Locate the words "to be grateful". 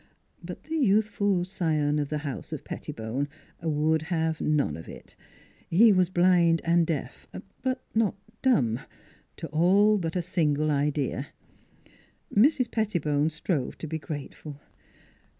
13.77-14.59